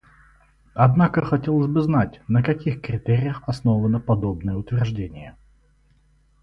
[0.73, 5.37] Однако хотелось бы знать, на каких критериях основано подобное утверждение.